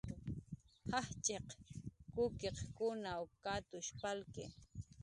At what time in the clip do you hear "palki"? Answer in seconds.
3.99-4.45